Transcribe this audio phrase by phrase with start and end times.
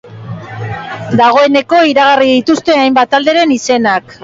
[1.19, 4.13] Dagoeneko iragarri dituzte hainbat talderen izenak.